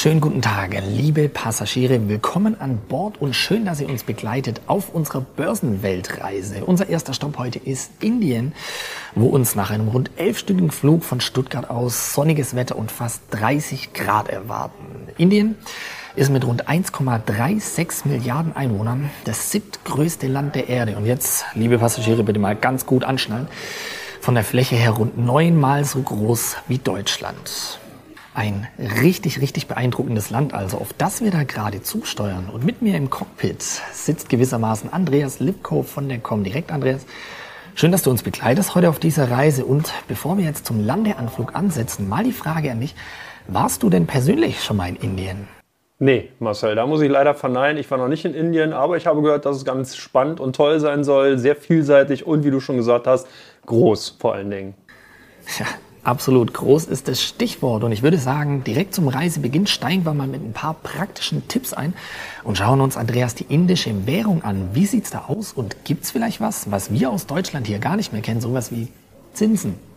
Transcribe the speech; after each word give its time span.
Schönen 0.00 0.20
guten 0.20 0.42
Tag, 0.42 0.80
liebe 0.86 1.28
Passagiere. 1.28 2.08
Willkommen 2.08 2.60
an 2.60 2.78
Bord 2.88 3.20
und 3.20 3.34
schön, 3.34 3.64
dass 3.64 3.80
ihr 3.80 3.88
uns 3.88 4.04
begleitet 4.04 4.60
auf 4.68 4.94
unserer 4.94 5.22
Börsenweltreise. 5.22 6.64
Unser 6.64 6.88
erster 6.88 7.14
Stopp 7.14 7.36
heute 7.36 7.58
ist 7.58 7.90
Indien, 7.98 8.52
wo 9.16 9.26
uns 9.26 9.56
nach 9.56 9.72
einem 9.72 9.88
rund 9.88 10.12
elfstündigen 10.14 10.70
Flug 10.70 11.02
von 11.02 11.20
Stuttgart 11.20 11.68
aus 11.68 12.14
sonniges 12.14 12.54
Wetter 12.54 12.76
und 12.76 12.92
fast 12.92 13.22
30 13.30 13.92
Grad 13.92 14.28
erwarten. 14.28 15.08
Indien 15.16 15.56
ist 16.14 16.30
mit 16.30 16.46
rund 16.46 16.68
1,36 16.68 18.06
Milliarden 18.06 18.54
Einwohnern 18.54 19.10
das 19.24 19.50
siebtgrößte 19.50 20.28
Land 20.28 20.54
der 20.54 20.68
Erde. 20.68 20.96
Und 20.96 21.06
jetzt, 21.06 21.44
liebe 21.54 21.78
Passagiere, 21.78 22.22
bitte 22.22 22.38
mal 22.38 22.54
ganz 22.54 22.86
gut 22.86 23.02
anschnallen. 23.02 23.48
Von 24.20 24.36
der 24.36 24.44
Fläche 24.44 24.76
her 24.76 24.92
rund 24.92 25.18
neunmal 25.18 25.84
so 25.84 26.00
groß 26.00 26.58
wie 26.68 26.78
Deutschland. 26.78 27.80
Ein 28.38 28.68
richtig, 28.78 29.40
richtig 29.40 29.66
beeindruckendes 29.66 30.30
Land 30.30 30.54
also, 30.54 30.78
auf 30.78 30.92
das 30.92 31.22
wir 31.22 31.32
da 31.32 31.42
gerade 31.42 31.82
zusteuern. 31.82 32.48
Und 32.52 32.64
mit 32.64 32.82
mir 32.82 32.96
im 32.96 33.10
Cockpit 33.10 33.60
sitzt 33.60 34.28
gewissermaßen 34.28 34.92
Andreas 34.92 35.40
Lipko 35.40 35.82
von 35.82 36.08
der 36.08 36.20
Comdirect. 36.20 36.70
Andreas, 36.70 37.04
schön, 37.74 37.90
dass 37.90 38.04
du 38.04 38.10
uns 38.10 38.22
begleitest 38.22 38.76
heute 38.76 38.90
auf 38.90 39.00
dieser 39.00 39.28
Reise. 39.28 39.64
Und 39.64 39.92
bevor 40.06 40.38
wir 40.38 40.44
jetzt 40.44 40.66
zum 40.66 40.86
Landeanflug 40.86 41.56
ansetzen, 41.56 42.08
mal 42.08 42.22
die 42.22 42.30
Frage 42.30 42.70
an 42.70 42.78
dich. 42.78 42.94
Warst 43.48 43.82
du 43.82 43.90
denn 43.90 44.06
persönlich 44.06 44.62
schon 44.62 44.76
mal 44.76 44.88
in 44.88 44.94
Indien? 44.94 45.48
Nee, 45.98 46.30
Marcel, 46.38 46.76
da 46.76 46.86
muss 46.86 47.00
ich 47.00 47.10
leider 47.10 47.34
verneinen. 47.34 47.76
Ich 47.76 47.90
war 47.90 47.98
noch 47.98 48.06
nicht 48.06 48.24
in 48.24 48.34
Indien, 48.34 48.72
aber 48.72 48.96
ich 48.96 49.08
habe 49.08 49.20
gehört, 49.20 49.46
dass 49.46 49.56
es 49.56 49.64
ganz 49.64 49.96
spannend 49.96 50.38
und 50.38 50.54
toll 50.54 50.78
sein 50.78 51.02
soll, 51.02 51.38
sehr 51.38 51.56
vielseitig 51.56 52.24
und 52.24 52.44
wie 52.44 52.52
du 52.52 52.60
schon 52.60 52.76
gesagt 52.76 53.08
hast, 53.08 53.26
groß 53.66 54.10
vor 54.20 54.34
allen 54.34 54.50
Dingen. 54.52 54.74
Ja, 55.58 55.66
Absolut 56.04 56.54
groß 56.54 56.84
ist 56.84 57.08
das 57.08 57.22
Stichwort 57.22 57.84
und 57.84 57.92
ich 57.92 58.02
würde 58.02 58.18
sagen, 58.18 58.64
direkt 58.64 58.94
zum 58.94 59.08
Reisebeginn 59.08 59.66
steigen 59.66 60.04
wir 60.04 60.14
mal 60.14 60.26
mit 60.26 60.42
ein 60.42 60.52
paar 60.52 60.74
praktischen 60.74 61.48
Tipps 61.48 61.72
ein 61.72 61.92
und 62.44 62.56
schauen 62.56 62.80
uns, 62.80 62.96
Andreas, 62.96 63.34
die 63.34 63.46
indische 63.48 64.06
Währung 64.06 64.42
an. 64.42 64.70
Wie 64.72 64.86
sieht's 64.86 65.10
da 65.10 65.26
aus 65.28 65.52
und 65.52 65.84
gibt's 65.84 66.12
vielleicht 66.12 66.40
was, 66.40 66.70
was 66.70 66.92
wir 66.92 67.10
aus 67.10 67.26
Deutschland 67.26 67.66
hier 67.66 67.78
gar 67.78 67.96
nicht 67.96 68.12
mehr 68.12 68.22
kennen, 68.22 68.40
sowas 68.40 68.70
wie 68.70 68.88
Zinsen? 69.34 69.87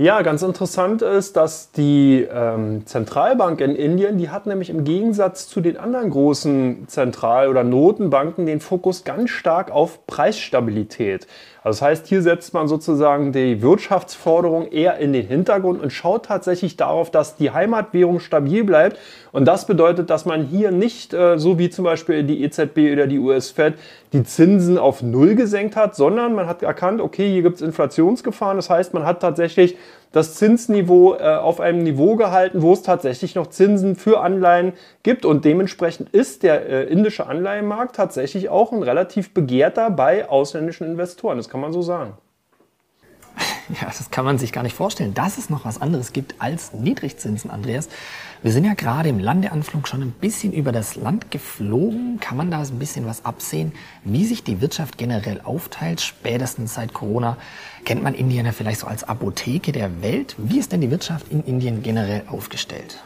Ja, 0.00 0.22
ganz 0.22 0.42
interessant 0.42 1.02
ist, 1.02 1.36
dass 1.36 1.72
die 1.72 2.24
ähm, 2.32 2.86
Zentralbank 2.86 3.60
in 3.60 3.74
Indien, 3.74 4.16
die 4.16 4.30
hat 4.30 4.46
nämlich 4.46 4.70
im 4.70 4.84
Gegensatz 4.84 5.48
zu 5.48 5.60
den 5.60 5.76
anderen 5.76 6.10
großen 6.10 6.86
Zentral- 6.86 7.48
oder 7.48 7.64
Notenbanken 7.64 8.46
den 8.46 8.60
Fokus 8.60 9.02
ganz 9.02 9.30
stark 9.30 9.72
auf 9.72 10.06
Preisstabilität. 10.06 11.26
Also 11.64 11.80
das 11.80 11.82
heißt, 11.82 12.06
hier 12.06 12.22
setzt 12.22 12.54
man 12.54 12.68
sozusagen 12.68 13.32
die 13.32 13.60
Wirtschaftsforderung 13.60 14.70
eher 14.70 14.98
in 14.98 15.12
den 15.12 15.26
Hintergrund 15.26 15.82
und 15.82 15.92
schaut 15.92 16.26
tatsächlich 16.26 16.76
darauf, 16.76 17.10
dass 17.10 17.34
die 17.34 17.50
Heimatwährung 17.50 18.20
stabil 18.20 18.62
bleibt. 18.62 18.98
Und 19.32 19.46
das 19.46 19.66
bedeutet, 19.66 20.10
dass 20.10 20.24
man 20.24 20.44
hier 20.44 20.70
nicht, 20.70 21.12
äh, 21.12 21.38
so 21.38 21.58
wie 21.58 21.70
zum 21.70 21.84
Beispiel 21.84 22.22
die 22.22 22.44
EZB 22.44 22.92
oder 22.92 23.08
die 23.08 23.18
US-Fed, 23.18 23.74
die 24.12 24.24
Zinsen 24.24 24.78
auf 24.78 25.02
Null 25.02 25.34
gesenkt 25.34 25.76
hat, 25.76 25.94
sondern 25.94 26.34
man 26.34 26.46
hat 26.46 26.62
erkannt, 26.62 27.00
okay, 27.00 27.30
hier 27.30 27.42
gibt 27.42 27.56
es 27.56 27.62
Inflationsgefahren. 27.62 28.56
Das 28.56 28.70
heißt, 28.70 28.94
man 28.94 29.04
hat 29.04 29.20
tatsächlich 29.20 29.76
das 30.12 30.34
Zinsniveau 30.34 31.16
äh, 31.16 31.36
auf 31.36 31.60
einem 31.60 31.82
Niveau 31.82 32.16
gehalten, 32.16 32.62
wo 32.62 32.72
es 32.72 32.82
tatsächlich 32.82 33.34
noch 33.34 33.48
Zinsen 33.48 33.96
für 33.96 34.20
Anleihen 34.20 34.72
gibt. 35.02 35.24
Und 35.24 35.44
dementsprechend 35.44 36.08
ist 36.10 36.42
der 36.42 36.66
äh, 36.66 36.84
indische 36.84 37.26
Anleihenmarkt 37.26 37.96
tatsächlich 37.96 38.48
auch 38.48 38.72
ein 38.72 38.82
relativ 38.82 39.34
begehrter 39.34 39.90
bei 39.90 40.28
ausländischen 40.28 40.86
Investoren. 40.86 41.36
Das 41.36 41.48
kann 41.48 41.60
man 41.60 41.72
so 41.72 41.82
sagen. 41.82 42.14
Ja, 43.68 43.86
das 43.86 44.10
kann 44.10 44.24
man 44.24 44.38
sich 44.38 44.52
gar 44.52 44.62
nicht 44.62 44.74
vorstellen, 44.74 45.12
dass 45.12 45.36
es 45.36 45.50
noch 45.50 45.66
was 45.66 45.80
anderes 45.80 46.14
gibt 46.14 46.36
als 46.40 46.72
Niedrigzinsen, 46.72 47.50
Andreas. 47.50 47.88
Wir 48.42 48.50
sind 48.50 48.64
ja 48.64 48.72
gerade 48.72 49.10
im 49.10 49.18
Landeanflug 49.18 49.86
schon 49.86 50.00
ein 50.00 50.12
bisschen 50.12 50.54
über 50.54 50.72
das 50.72 50.96
Land 50.96 51.30
geflogen. 51.30 52.18
Kann 52.18 52.38
man 52.38 52.50
da 52.50 52.62
ein 52.62 52.78
bisschen 52.78 53.04
was 53.04 53.26
absehen, 53.26 53.72
wie 54.04 54.24
sich 54.24 54.42
die 54.42 54.62
Wirtschaft 54.62 54.96
generell 54.96 55.42
aufteilt? 55.42 56.00
Spätestens 56.00 56.74
seit 56.74 56.94
Corona 56.94 57.36
kennt 57.84 58.02
man 58.02 58.14
Indien 58.14 58.46
ja 58.46 58.52
vielleicht 58.52 58.80
so 58.80 58.86
als 58.86 59.04
Apotheke 59.04 59.72
der 59.72 60.00
Welt. 60.00 60.34
Wie 60.38 60.58
ist 60.58 60.72
denn 60.72 60.80
die 60.80 60.90
Wirtschaft 60.90 61.26
in 61.30 61.44
Indien 61.44 61.82
generell 61.82 62.22
aufgestellt? 62.26 62.98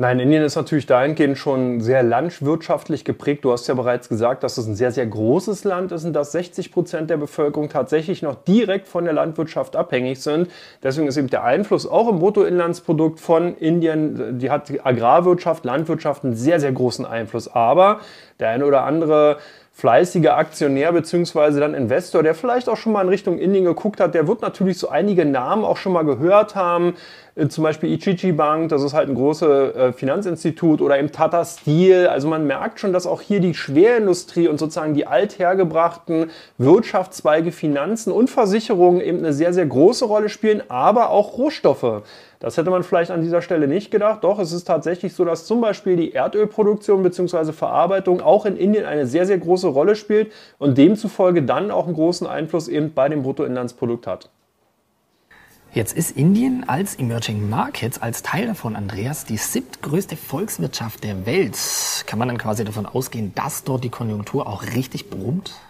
Nein, 0.00 0.18
Indien 0.18 0.42
ist 0.42 0.56
natürlich 0.56 0.86
dahingehend 0.86 1.36
schon 1.36 1.82
sehr 1.82 2.02
landwirtschaftlich 2.02 3.04
geprägt. 3.04 3.44
Du 3.44 3.52
hast 3.52 3.66
ja 3.66 3.74
bereits 3.74 4.08
gesagt, 4.08 4.42
dass 4.42 4.56
es 4.56 4.66
ein 4.66 4.74
sehr, 4.74 4.92
sehr 4.92 5.04
großes 5.04 5.64
Land 5.64 5.92
ist 5.92 6.06
und 6.06 6.14
dass 6.14 6.32
60 6.32 6.72
Prozent 6.72 7.10
der 7.10 7.18
Bevölkerung 7.18 7.68
tatsächlich 7.68 8.22
noch 8.22 8.34
direkt 8.34 8.88
von 8.88 9.04
der 9.04 9.12
Landwirtschaft 9.12 9.76
abhängig 9.76 10.22
sind. 10.22 10.50
Deswegen 10.82 11.06
ist 11.06 11.18
eben 11.18 11.28
der 11.28 11.44
Einfluss 11.44 11.86
auch 11.86 12.08
im 12.08 12.18
Bruttoinlandsprodukt 12.18 13.20
von 13.20 13.54
Indien, 13.58 14.38
die 14.38 14.50
hat 14.50 14.70
die 14.70 14.80
Agrarwirtschaft, 14.80 15.66
Landwirtschaft 15.66 16.24
einen 16.24 16.34
sehr, 16.34 16.60
sehr 16.60 16.72
großen 16.72 17.04
Einfluss. 17.04 17.54
Aber 17.54 18.00
der 18.38 18.48
eine 18.48 18.64
oder 18.64 18.84
andere 18.84 19.36
fleißiger 19.72 20.36
Aktionär 20.36 20.92
beziehungsweise 20.92 21.60
dann 21.60 21.74
Investor, 21.74 22.22
der 22.22 22.34
vielleicht 22.34 22.68
auch 22.68 22.76
schon 22.76 22.92
mal 22.92 23.02
in 23.02 23.08
Richtung 23.08 23.38
Indien 23.38 23.64
geguckt 23.64 24.00
hat, 24.00 24.14
der 24.14 24.28
wird 24.28 24.42
natürlich 24.42 24.78
so 24.78 24.88
einige 24.88 25.24
Namen 25.24 25.64
auch 25.64 25.78
schon 25.78 25.92
mal 25.92 26.04
gehört 26.04 26.54
haben. 26.54 26.94
Äh, 27.34 27.48
zum 27.48 27.64
Beispiel 27.64 27.92
Ichichi 27.92 28.32
Bank, 28.32 28.68
das 28.70 28.82
ist 28.82 28.92
halt 28.92 29.08
ein 29.08 29.14
großes 29.14 29.74
äh, 29.74 29.92
Finanzinstitut 29.92 30.80
oder 30.80 30.98
im 30.98 31.12
Tata 31.12 31.44
Steel. 31.44 32.08
Also 32.08 32.28
man 32.28 32.46
merkt 32.46 32.80
schon, 32.80 32.92
dass 32.92 33.06
auch 33.06 33.20
hier 33.20 33.40
die 33.40 33.54
Schwerindustrie 33.54 34.48
und 34.48 34.58
sozusagen 34.58 34.94
die 34.94 35.06
althergebrachten 35.06 36.30
Wirtschaftszweige, 36.58 37.52
Finanzen 37.52 38.12
und 38.12 38.30
Versicherungen 38.30 39.00
eben 39.00 39.18
eine 39.18 39.32
sehr, 39.32 39.52
sehr 39.52 39.66
große 39.66 40.04
Rolle 40.04 40.28
spielen, 40.28 40.62
aber 40.68 41.10
auch 41.10 41.38
Rohstoffe. 41.38 42.02
Das 42.40 42.56
hätte 42.56 42.70
man 42.70 42.82
vielleicht 42.82 43.10
an 43.10 43.20
dieser 43.20 43.42
Stelle 43.42 43.68
nicht 43.68 43.90
gedacht. 43.90 44.24
Doch 44.24 44.38
es 44.38 44.52
ist 44.52 44.64
tatsächlich 44.64 45.12
so, 45.12 45.26
dass 45.26 45.44
zum 45.44 45.60
Beispiel 45.60 45.96
die 45.96 46.12
Erdölproduktion 46.12 47.02
bzw. 47.02 47.52
Verarbeitung 47.52 48.22
auch 48.22 48.46
in 48.46 48.56
Indien 48.56 48.86
eine 48.86 49.06
sehr, 49.06 49.26
sehr 49.26 49.38
große 49.38 49.68
Rolle 49.68 49.94
spielt 49.94 50.32
und 50.58 50.78
demzufolge 50.78 51.42
dann 51.42 51.70
auch 51.70 51.84
einen 51.84 51.94
großen 51.94 52.26
Einfluss 52.26 52.68
eben 52.68 52.94
bei 52.94 53.10
dem 53.10 53.22
Bruttoinlandsprodukt 53.22 54.06
hat. 54.06 54.30
Jetzt 55.72 55.96
ist 55.96 56.16
Indien 56.16 56.68
als 56.68 56.96
Emerging 56.96 57.48
Markets, 57.48 58.02
als 58.02 58.24
Teil 58.24 58.48
davon, 58.48 58.74
Andreas, 58.74 59.24
die 59.24 59.36
siebtgrößte 59.36 60.16
Volkswirtschaft 60.16 61.04
der 61.04 61.26
Welt. 61.26 61.56
Kann 62.06 62.18
man 62.18 62.26
dann 62.26 62.38
quasi 62.38 62.64
davon 62.64 62.86
ausgehen, 62.86 63.32
dass 63.36 63.62
dort 63.62 63.84
die 63.84 63.88
Konjunktur 63.88 64.48
auch 64.48 64.64
richtig 64.64 65.10
brummt? 65.10 65.60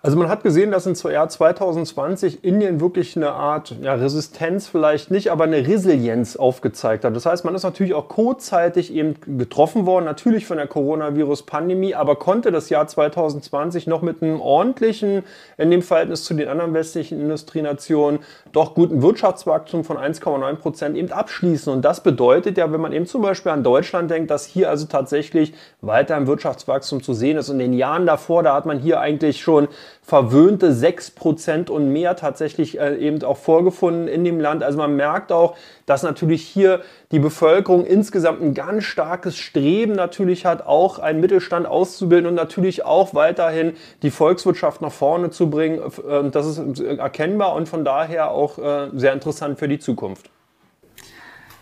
Also 0.00 0.16
man 0.16 0.28
hat 0.28 0.44
gesehen, 0.44 0.70
dass 0.70 0.86
im 0.86 0.94
Jahr 1.10 1.28
2020 1.28 2.44
Indien 2.44 2.80
wirklich 2.80 3.16
eine 3.16 3.30
Art 3.30 3.74
ja, 3.82 3.94
Resistenz 3.94 4.68
vielleicht 4.68 5.10
nicht, 5.10 5.30
aber 5.30 5.44
eine 5.44 5.66
Resilienz 5.66 6.36
aufgezeigt 6.36 7.04
hat. 7.04 7.16
Das 7.16 7.26
heißt, 7.26 7.44
man 7.44 7.54
ist 7.54 7.64
natürlich 7.64 7.94
auch 7.94 8.08
kurzzeitig 8.08 8.92
eben 8.94 9.16
getroffen 9.38 9.86
worden, 9.86 10.04
natürlich 10.04 10.46
von 10.46 10.56
der 10.56 10.68
Coronavirus-Pandemie, 10.68 11.94
aber 11.94 12.16
konnte 12.16 12.52
das 12.52 12.70
Jahr 12.70 12.86
2020 12.86 13.88
noch 13.88 14.02
mit 14.02 14.22
einem 14.22 14.40
ordentlichen, 14.40 15.24
in 15.56 15.70
dem 15.70 15.82
Verhältnis 15.82 16.22
zu 16.24 16.34
den 16.34 16.48
anderen 16.48 16.74
westlichen 16.74 17.20
Industrienationen, 17.20 18.20
doch 18.52 18.74
guten 18.74 19.02
Wirtschaftswachstum 19.02 19.82
von 19.82 19.96
1,9 19.96 20.54
Prozent 20.56 20.96
eben 20.96 21.10
abschließen. 21.10 21.72
Und 21.72 21.82
das 21.84 22.02
bedeutet 22.04 22.56
ja, 22.56 22.70
wenn 22.72 22.80
man 22.80 22.92
eben 22.92 23.06
zum 23.06 23.22
Beispiel 23.22 23.50
an 23.50 23.64
Deutschland 23.64 24.10
denkt, 24.10 24.30
dass 24.30 24.46
hier 24.46 24.70
also 24.70 24.86
tatsächlich 24.86 25.54
weiter 25.80 26.14
ein 26.14 26.28
Wirtschaftswachstum 26.28 27.02
zu 27.02 27.14
sehen 27.14 27.36
ist. 27.36 27.48
Und 27.48 27.58
in 27.60 27.72
den 27.72 27.78
Jahren 27.78 28.06
davor, 28.06 28.44
da 28.44 28.54
hat 28.54 28.64
man 28.64 28.78
hier 28.78 29.00
eigentlich 29.00 29.40
schon 29.40 29.68
verwöhnte 30.08 30.72
6% 30.72 31.68
und 31.68 31.92
mehr 31.92 32.16
tatsächlich 32.16 32.80
äh, 32.80 32.96
eben 32.96 33.22
auch 33.24 33.36
vorgefunden 33.36 34.08
in 34.08 34.24
dem 34.24 34.40
Land. 34.40 34.62
Also 34.62 34.78
man 34.78 34.96
merkt 34.96 35.30
auch, 35.32 35.54
dass 35.84 36.02
natürlich 36.02 36.40
hier 36.40 36.80
die 37.12 37.18
Bevölkerung 37.18 37.84
insgesamt 37.84 38.40
ein 38.40 38.54
ganz 38.54 38.84
starkes 38.84 39.36
Streben 39.36 39.92
natürlich 39.92 40.46
hat, 40.46 40.66
auch 40.66 40.98
einen 40.98 41.20
Mittelstand 41.20 41.66
auszubilden 41.66 42.26
und 42.26 42.36
natürlich 42.36 42.86
auch 42.86 43.12
weiterhin 43.12 43.74
die 44.00 44.10
Volkswirtschaft 44.10 44.80
nach 44.80 44.92
vorne 44.92 45.28
zu 45.28 45.50
bringen. 45.50 45.78
Äh, 45.78 46.30
das 46.30 46.46
ist 46.46 46.80
erkennbar 46.80 47.54
und 47.54 47.68
von 47.68 47.84
daher 47.84 48.30
auch 48.30 48.56
äh, 48.56 48.88
sehr 48.94 49.12
interessant 49.12 49.58
für 49.58 49.68
die 49.68 49.78
Zukunft. 49.78 50.30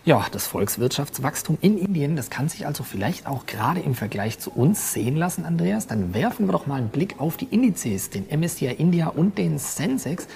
Ja, 0.07 0.25
das 0.31 0.47
Volkswirtschaftswachstum 0.47 1.57
in 1.59 1.77
Indien, 1.77 2.15
das 2.15 2.29
kann 2.29 2.47
sich 2.47 2.65
also 2.65 2.85
vielleicht 2.85 3.27
auch 3.27 3.45
gerade 3.45 3.81
im 3.81 3.93
Vergleich 3.93 4.39
zu 4.39 4.51
uns 4.51 4.93
sehen 4.93 5.17
lassen, 5.17 5.43
Andreas. 5.43 5.87
Dann 5.87 6.13
werfen 6.13 6.47
wir 6.47 6.53
doch 6.53 6.65
mal 6.65 6.75
einen 6.75 6.87
Blick 6.87 7.19
auf 7.19 7.35
die 7.35 7.43
Indizes, 7.51 8.09
den 8.09 8.25
MSCI 8.29 8.67
India 8.67 9.09
und 9.09 9.37
den 9.37 9.59
Sensex. 9.59 10.29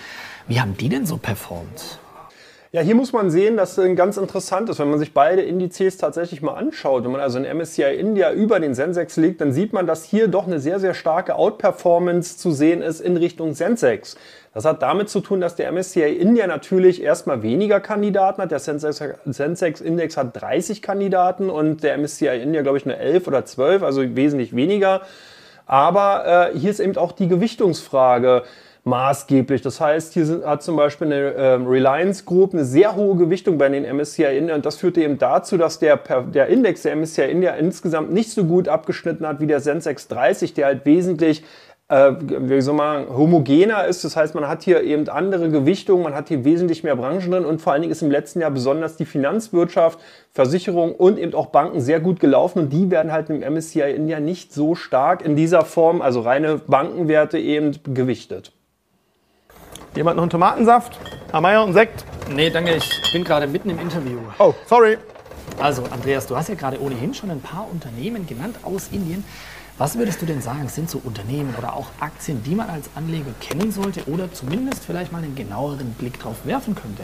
Wie 0.50 0.60
haben 0.60 0.76
die 0.76 0.90
denn 0.90 1.06
so 1.06 1.16
performt? 1.16 2.00
Ja, 2.74 2.80
hier 2.80 2.96
muss 2.96 3.12
man 3.12 3.30
sehen, 3.30 3.58
dass 3.58 3.78
es 3.78 3.96
ganz 3.98 4.16
interessant 4.16 4.70
ist, 4.70 4.80
wenn 4.80 4.90
man 4.90 4.98
sich 4.98 5.14
beide 5.14 5.42
Indizes 5.42 5.98
tatsächlich 5.98 6.42
mal 6.42 6.54
anschaut. 6.54 7.04
Wenn 7.04 7.12
man 7.12 7.20
also 7.20 7.38
in 7.38 7.58
MSCI 7.58 7.94
India 8.00 8.32
über 8.32 8.62
den 8.62 8.76
Sensex 8.76 9.18
liegt, 9.18 9.42
dann 9.42 9.52
sieht 9.52 9.74
man, 9.74 9.88
dass 9.88 10.06
hier 10.06 10.30
doch 10.30 10.48
eine 10.48 10.62
sehr, 10.62 10.80
sehr 10.80 10.94
starke 10.94 11.36
Outperformance 11.36 12.38
zu 12.38 12.52
sehen 12.52 12.82
ist 12.82 13.02
in 13.02 13.18
Richtung 13.18 13.56
Sensex. 13.56 14.16
Das 14.54 14.64
hat 14.64 14.82
damit 14.82 15.10
zu 15.10 15.20
tun, 15.20 15.42
dass 15.42 15.58
der 15.58 15.70
MSCI 15.70 16.16
India 16.16 16.48
natürlich 16.48 17.04
erstmal 17.04 17.44
weniger 17.44 17.82
Kandidaten 17.82 18.42
hat. 18.42 18.52
Der 18.52 18.60
Sensex-Index 18.60 20.16
hat 20.16 20.42
30 20.42 20.82
Kandidaten 20.82 21.50
und 21.50 21.84
der 21.84 21.98
MSCI 21.98 22.42
India, 22.42 22.62
glaube 22.62 22.78
ich, 22.78 22.86
nur 22.86 22.96
11 22.96 23.28
oder 23.28 23.44
12, 23.44 23.84
also 23.84 24.16
wesentlich 24.16 24.56
weniger. 24.56 25.02
Aber 25.66 26.52
äh, 26.54 26.58
hier 26.58 26.72
ist 26.72 26.80
eben 26.80 26.96
auch 26.96 27.12
die 27.12 27.28
Gewichtungsfrage. 27.28 28.44
Maßgeblich. 28.84 29.62
Das 29.62 29.80
heißt, 29.80 30.14
hier 30.14 30.26
sind, 30.26 30.46
hat 30.46 30.64
zum 30.64 30.76
Beispiel 30.76 31.08
eine 31.08 31.34
äh, 31.34 31.54
Reliance 31.54 32.24
Group 32.26 32.54
eine 32.54 32.66
sehr 32.66 32.96
hohe 32.96 33.16
Gewichtung 33.16 33.58
bei 33.58 33.70
den 33.70 33.84
MSCI 33.84 34.38
India 34.38 34.56
und 34.56 34.66
das 34.66 34.78
führte 34.78 35.02
eben 35.02 35.18
dazu, 35.18 35.58
dass 35.58 35.80
der, 35.80 35.98
der 35.98 36.48
Index 36.48 36.82
der 36.82 36.96
MSCI 36.96 37.24
India 37.24 37.52
insgesamt 37.52 38.12
nicht 38.12 38.32
so 38.32 38.46
gut 38.46 38.68
abgeschnitten 38.68 39.28
hat 39.28 39.40
wie 39.40 39.48
der 39.48 39.60
Sensex 39.60 40.08
30, 40.08 40.54
der 40.56 40.66
halt 40.66 40.86
wesentlich 40.86 41.44
äh, 41.92 42.14
wie 42.20 42.62
soll 42.62 42.74
man, 42.74 43.10
homogener 43.10 43.86
ist. 43.86 44.06
Das 44.06 44.16
heißt, 44.16 44.34
man 44.34 44.48
hat 44.48 44.64
hier 44.64 44.82
eben 44.82 45.10
andere 45.10 45.50
Gewichtungen, 45.50 46.04
man 46.04 46.16
hat 46.16 46.30
hier 46.30 46.46
wesentlich 46.46 46.84
mehr 46.84 46.96
Branchen 46.96 47.30
drin 47.30 47.46
und 47.46 47.62
vor 47.62 47.74
allen 47.74 47.82
Dingen 47.82 47.92
ist 47.92 48.02
im 48.02 48.10
letzten 48.10 48.40
Jahr 48.40 48.52
besonders 48.52 48.96
die 48.96 49.06
Finanzwirtschaft, 49.06 50.00
Versicherung 50.32 50.96
und 50.96 51.20
eben 51.20 51.34
auch 51.34 51.48
Banken 51.48 51.82
sehr 51.82 52.00
gut 52.00 52.22
gelaufen 52.22 52.60
und 52.60 52.70
die 52.70 52.90
werden 52.90 53.12
halt 53.12 53.30
im 53.30 53.42
MSCI 53.42 53.92
India 53.94 54.22
nicht 54.22 54.54
so 54.54 54.74
stark 54.74 55.24
in 55.24 55.36
dieser 55.36 55.66
Form, 55.66 56.02
also 56.02 56.22
reine 56.22 56.60
Bankenwerte 56.66 57.38
eben 57.38 57.78
gewichtet. 57.84 58.54
Jemand 59.94 60.16
noch 60.16 60.24
einen 60.24 60.30
Tomatensaft? 60.30 60.98
Amaya 61.34 61.62
und 61.62 61.74
Sekt? 61.74 62.06
Nee, 62.30 62.50
danke, 62.50 62.76
ich 62.76 63.12
bin 63.12 63.26
gerade 63.26 63.46
mitten 63.46 63.70
im 63.70 63.80
Interview. 63.80 64.20
Oh, 64.40 64.54
sorry. 64.66 64.98
Also, 65.60 65.84
Andreas, 65.92 66.26
du 66.28 66.38
hast 66.38 66.48
ja 66.48 66.56
gerade 66.56 66.82
ohnehin 66.82 67.14
schon 67.14 67.30
ein 67.30 67.42
paar 67.42 67.68
Unternehmen 67.70 68.26
genannt 68.26 68.56
aus 68.64 68.88
Indien. 68.94 69.26
Was 69.78 69.98
würdest 69.98 70.22
du 70.22 70.26
denn 70.26 70.42
sagen, 70.42 70.70
sind 70.70 70.90
so 70.90 71.02
Unternehmen 71.04 71.54
oder 71.58 71.76
auch 71.76 71.88
Aktien, 72.00 72.42
die 72.44 72.56
man 72.56 72.70
als 72.70 72.90
Anleger 72.96 73.34
kennen 73.42 73.74
sollte 73.74 74.08
oder 74.08 74.32
zumindest 74.32 74.86
vielleicht 74.86 75.12
mal 75.12 75.24
einen 75.24 75.36
genaueren 75.36 75.92
Blick 75.94 76.20
drauf 76.20 76.38
werfen 76.46 76.74
könnte? 76.74 77.04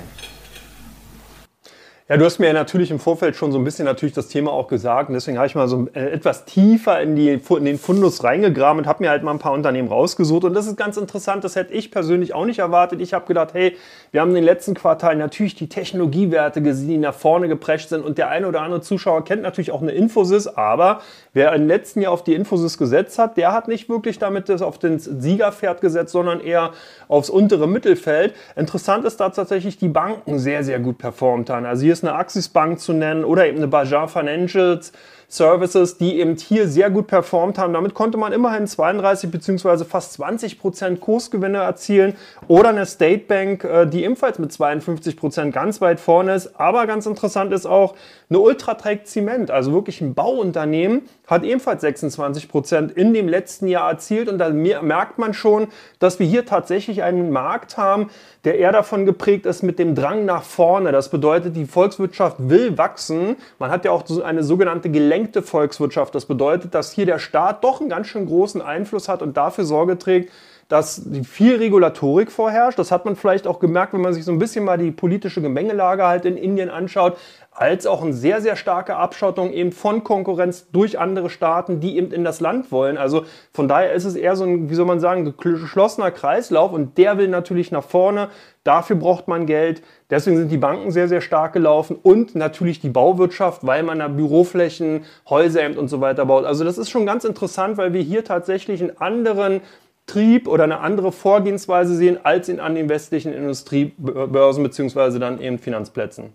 Ja, 2.09 2.15
du 2.15 2.23
hast 2.23 2.39
mir 2.39 2.47
ja 2.47 2.53
natürlich 2.53 2.89
im 2.89 2.99
Vorfeld 2.99 3.35
schon 3.35 3.51
so 3.51 3.57
ein 3.57 3.65
bisschen 3.65 3.83
natürlich 3.83 4.15
das 4.15 4.29
Thema 4.29 4.53
auch 4.53 4.69
gesagt 4.69 5.09
und 5.09 5.13
deswegen 5.13 5.37
habe 5.37 5.47
ich 5.47 5.55
mal 5.55 5.67
so 5.67 5.89
äh, 5.93 6.09
etwas 6.11 6.45
tiefer 6.45 7.01
in, 7.01 7.17
die, 7.17 7.27
in 7.33 7.65
den 7.65 7.77
Fundus 7.77 8.23
reingegraben 8.23 8.79
und 8.79 8.87
habe 8.87 9.03
mir 9.03 9.09
halt 9.09 9.23
mal 9.23 9.31
ein 9.31 9.39
paar 9.39 9.51
Unternehmen 9.51 9.89
rausgesucht 9.89 10.45
und 10.45 10.53
das 10.53 10.67
ist 10.67 10.77
ganz 10.77 10.95
interessant, 10.95 11.43
das 11.43 11.57
hätte 11.57 11.73
ich 11.73 11.91
persönlich 11.91 12.33
auch 12.33 12.45
nicht 12.45 12.59
erwartet. 12.59 13.01
Ich 13.01 13.13
habe 13.13 13.25
gedacht, 13.25 13.49
hey, 13.51 13.75
wir 14.11 14.21
haben 14.21 14.29
in 14.29 14.35
den 14.35 14.45
letzten 14.45 14.73
Quartalen 14.73 15.19
natürlich 15.19 15.55
die 15.55 15.67
Technologiewerte 15.67 16.61
gesehen, 16.61 16.87
die 16.87 16.97
nach 16.97 17.13
vorne 17.13 17.49
geprescht 17.49 17.89
sind 17.89 18.05
und 18.05 18.17
der 18.17 18.29
eine 18.29 18.47
oder 18.47 18.61
andere 18.61 18.79
Zuschauer 18.79 19.25
kennt 19.25 19.41
natürlich 19.41 19.71
auch 19.71 19.81
eine 19.81 19.91
Infosys, 19.91 20.47
aber 20.47 21.01
wer 21.33 21.51
im 21.51 21.67
letzten 21.67 21.99
Jahr 21.99 22.13
auf 22.13 22.23
die 22.23 22.35
Infosys 22.35 22.77
gesetzt 22.77 23.19
hat, 23.19 23.35
der 23.35 23.51
hat 23.51 23.67
nicht 23.67 23.89
wirklich 23.89 24.17
damit 24.17 24.47
das 24.47 24.61
auf 24.61 24.79
den 24.79 24.97
Siegerpferd 24.99 25.81
gesetzt, 25.81 26.13
sondern 26.13 26.39
eher 26.39 26.71
aufs 27.09 27.29
untere 27.29 27.67
Mittelfeld. 27.67 28.33
Interessant 28.55 29.03
ist 29.03 29.19
da 29.19 29.27
tatsächlich 29.27 29.77
die 29.77 29.89
Banken 29.89 30.39
sehr, 30.39 30.63
sehr 30.63 30.79
gut 30.79 30.99
performt 30.99 31.49
haben. 31.49 31.65
Also 31.65 31.83
hier 31.83 31.96
ist 31.97 32.03
eine 32.03 32.15
Axis 32.15 32.49
Bank 32.49 32.79
zu 32.79 32.93
nennen 32.93 33.23
oder 33.23 33.47
eben 33.47 33.57
eine 33.57 33.67
Bajar 33.67 34.07
Financials. 34.07 34.91
Services, 35.29 35.97
die 35.97 36.19
eben 36.19 36.37
hier 36.37 36.69
sehr 36.69 36.89
gut 36.89 37.07
performt 37.07 37.57
haben. 37.57 37.73
Damit 37.73 37.93
konnte 37.93 38.17
man 38.17 38.31
immerhin 38.31 38.65
32 38.65 39.29
bzw. 39.29 39.83
fast 39.83 40.13
20 40.13 40.57
Prozent 40.57 41.01
Kursgewinne 41.01 41.57
erzielen. 41.57 42.15
Oder 42.47 42.69
eine 42.69 42.85
State 42.85 43.25
Bank, 43.27 43.65
äh, 43.65 43.85
die 43.85 44.05
ebenfalls 44.05 44.39
mit 44.39 44.53
52 44.53 45.17
Prozent 45.17 45.53
ganz 45.53 45.81
weit 45.81 45.99
vorne 45.99 46.33
ist. 46.33 46.57
Aber 46.57 46.87
ganz 46.87 47.05
interessant 47.05 47.51
ist 47.51 47.65
auch 47.65 47.95
eine 48.29 48.39
Ultratrack 48.39 49.05
Zement, 49.05 49.51
also 49.51 49.73
wirklich 49.73 50.01
ein 50.01 50.13
Bauunternehmen, 50.13 51.03
hat 51.27 51.43
ebenfalls 51.43 51.81
26 51.81 52.49
Prozent 52.49 52.91
in 52.91 53.13
dem 53.13 53.27
letzten 53.27 53.67
Jahr 53.67 53.89
erzielt. 53.89 54.29
Und 54.29 54.37
da 54.37 54.49
merkt 54.49 55.17
man 55.17 55.33
schon, 55.33 55.67
dass 55.99 56.19
wir 56.19 56.27
hier 56.27 56.45
tatsächlich 56.45 57.03
einen 57.03 57.31
Markt 57.31 57.77
haben, 57.77 58.09
der 58.45 58.57
eher 58.57 58.71
davon 58.71 59.05
geprägt 59.05 59.45
ist 59.45 59.61
mit 59.61 59.77
dem 59.77 59.93
Drang 59.93 60.23
nach 60.23 60.43
vorne. 60.43 60.93
Das 60.93 61.09
bedeutet, 61.09 61.55
die 61.57 61.65
Volkswirtschaft 61.65 62.37
will 62.39 62.77
wachsen. 62.77 63.35
Man 63.59 63.71
hat 63.71 63.83
ja 63.83 63.91
auch 63.91 64.03
eine 64.23 64.43
sogenannte 64.43 64.89
gelenkte 65.17 65.41
Volkswirtschaft. 65.41 66.13
Das 66.13 66.25
bedeutet, 66.25 66.75
dass 66.75 66.91
hier 66.91 67.07
der 67.07 67.17
Staat 67.17 67.63
doch 67.63 67.81
einen 67.81 67.89
ganz 67.89 68.07
schön 68.07 68.27
großen 68.27 68.61
Einfluss 68.61 69.09
hat 69.09 69.23
und 69.23 69.35
dafür 69.35 69.65
Sorge 69.65 69.97
trägt, 69.97 70.31
dass 70.67 71.07
viel 71.23 71.55
Regulatorik 71.55 72.31
vorherrscht. 72.31 72.77
Das 72.77 72.91
hat 72.91 73.05
man 73.05 73.15
vielleicht 73.15 73.47
auch 73.47 73.59
gemerkt, 73.59 73.93
wenn 73.93 74.01
man 74.01 74.13
sich 74.13 74.25
so 74.25 74.31
ein 74.31 74.39
bisschen 74.39 74.65
mal 74.65 74.77
die 74.77 74.91
politische 74.91 75.41
Gemengelage 75.41 76.05
halt 76.05 76.25
in 76.25 76.37
Indien 76.37 76.69
anschaut 76.69 77.17
als 77.57 77.87
auch 77.87 78.03
eine 78.03 78.13
sehr, 78.13 78.39
sehr 78.39 78.55
starke 78.55 78.97
Abschottung 78.97 79.51
eben 79.51 79.71
von 79.71 80.03
Konkurrenz 80.03 80.69
durch 80.71 80.99
andere 80.99 81.31
Staaten, 81.31 81.79
die 81.79 81.97
eben 81.97 82.11
in 82.11 82.23
das 82.23 82.39
Land 82.39 82.71
wollen. 82.71 82.97
Also 82.97 83.25
von 83.51 83.67
daher 83.67 83.93
ist 83.93 84.05
es 84.05 84.15
eher 84.15 84.35
so 84.35 84.43
ein, 84.43 84.69
wie 84.69 84.75
soll 84.75 84.85
man 84.85 84.99
sagen, 84.99 85.33
geschlossener 85.35 86.11
Kreislauf 86.11 86.71
und 86.71 86.99
der 86.99 87.17
will 87.17 87.27
natürlich 87.27 87.71
nach 87.71 87.83
vorne. 87.83 88.29
Dafür 88.63 88.97
braucht 88.97 89.27
man 89.27 89.47
Geld. 89.47 89.81
Deswegen 90.11 90.37
sind 90.37 90.51
die 90.51 90.57
Banken 90.57 90.91
sehr, 90.91 91.07
sehr 91.07 91.21
stark 91.21 91.53
gelaufen 91.53 91.97
und 92.01 92.35
natürlich 92.35 92.79
die 92.79 92.89
Bauwirtschaft, 92.89 93.65
weil 93.65 93.81
man 93.81 93.99
da 93.99 94.07
Büroflächen, 94.07 95.05
Häuser 95.27 95.61
und 95.77 95.87
so 95.87 95.99
weiter 95.99 96.27
baut. 96.27 96.45
Also 96.45 96.63
das 96.63 96.77
ist 96.77 96.91
schon 96.91 97.07
ganz 97.07 97.23
interessant, 97.23 97.77
weil 97.77 97.91
wir 97.91 98.01
hier 98.01 98.23
tatsächlich 98.23 98.81
einen 98.81 98.97
anderen 98.99 99.61
Trieb 100.07 100.47
oder 100.47 100.63
eine 100.63 100.79
andere 100.79 101.11
Vorgehensweise 101.11 101.95
sehen 101.95 102.17
als 102.23 102.49
in 102.49 102.59
an 102.59 102.75
den 102.75 102.89
westlichen 102.89 103.33
Industriebörsen 103.33 104.63
beziehungsweise 104.63 105.19
dann 105.19 105.39
eben 105.39 105.59
Finanzplätzen. 105.59 106.31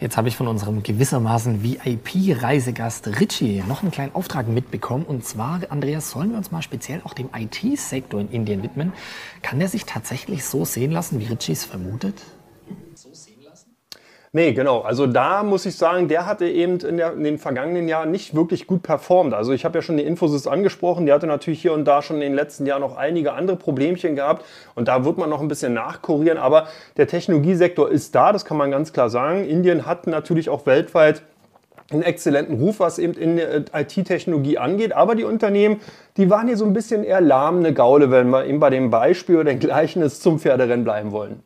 Jetzt 0.00 0.16
habe 0.16 0.26
ich 0.26 0.36
von 0.36 0.48
unserem 0.48 0.82
gewissermaßen 0.82 1.62
VIP-Reisegast 1.62 3.20
Richie 3.20 3.62
noch 3.68 3.82
einen 3.82 3.92
kleinen 3.92 4.14
Auftrag 4.14 4.48
mitbekommen. 4.48 5.04
Und 5.04 5.24
zwar, 5.24 5.60
Andreas, 5.70 6.10
sollen 6.10 6.30
wir 6.30 6.36
uns 6.36 6.50
mal 6.50 6.62
speziell 6.62 7.00
auch 7.04 7.14
dem 7.14 7.30
IT-Sektor 7.32 8.20
in 8.20 8.28
Indien 8.28 8.64
widmen? 8.64 8.92
Kann 9.40 9.60
der 9.60 9.68
sich 9.68 9.84
tatsächlich 9.84 10.44
so 10.44 10.64
sehen 10.64 10.90
lassen, 10.90 11.20
wie 11.20 11.26
Richie 11.26 11.52
es 11.52 11.64
vermutet? 11.64 12.20
Nee, 14.36 14.52
genau. 14.52 14.80
Also 14.80 15.06
da 15.06 15.44
muss 15.44 15.64
ich 15.64 15.76
sagen, 15.76 16.08
der 16.08 16.26
hatte 16.26 16.48
eben 16.48 16.80
in, 16.80 16.96
der, 16.96 17.12
in 17.12 17.22
den 17.22 17.38
vergangenen 17.38 17.86
Jahren 17.86 18.10
nicht 18.10 18.34
wirklich 18.34 18.66
gut 18.66 18.82
performt. 18.82 19.32
Also 19.32 19.52
ich 19.52 19.64
habe 19.64 19.78
ja 19.78 19.82
schon 19.82 19.96
die 19.96 20.02
Infosys 20.02 20.48
angesprochen, 20.48 21.06
die 21.06 21.12
hatte 21.12 21.28
natürlich 21.28 21.62
hier 21.62 21.72
und 21.72 21.84
da 21.84 22.02
schon 22.02 22.16
in 22.16 22.22
den 22.22 22.34
letzten 22.34 22.66
Jahren 22.66 22.80
noch 22.80 22.96
einige 22.96 23.34
andere 23.34 23.56
Problemchen 23.56 24.16
gehabt 24.16 24.44
und 24.74 24.88
da 24.88 25.04
wird 25.04 25.18
man 25.18 25.30
noch 25.30 25.40
ein 25.40 25.46
bisschen 25.46 25.72
nachkurieren. 25.72 26.36
Aber 26.36 26.66
der 26.96 27.06
Technologiesektor 27.06 27.88
ist 27.88 28.16
da, 28.16 28.32
das 28.32 28.44
kann 28.44 28.56
man 28.56 28.72
ganz 28.72 28.92
klar 28.92 29.08
sagen. 29.08 29.44
Indien 29.44 29.86
hat 29.86 30.08
natürlich 30.08 30.48
auch 30.48 30.66
weltweit 30.66 31.22
einen 31.92 32.02
exzellenten 32.02 32.58
Ruf, 32.58 32.80
was 32.80 32.98
eben 32.98 33.14
in 33.14 33.38
IT-Technologie 33.38 34.58
angeht. 34.58 34.96
Aber 34.96 35.14
die 35.14 35.22
Unternehmen, 35.22 35.80
die 36.16 36.28
waren 36.28 36.48
hier 36.48 36.56
so 36.56 36.64
ein 36.64 36.72
bisschen 36.72 37.04
eher 37.04 37.20
lahmende 37.20 37.72
Gaule, 37.72 38.10
wenn 38.10 38.30
wir 38.30 38.46
eben 38.46 38.58
bei 38.58 38.70
dem 38.70 38.90
Beispiel 38.90 39.36
oder 39.36 39.52
den 39.52 39.60
Gleichnis 39.60 40.18
zum 40.18 40.40
Pferderennen 40.40 40.82
bleiben 40.82 41.12
wollen. 41.12 41.44